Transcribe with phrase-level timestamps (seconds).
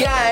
[0.00, 0.29] Yeah.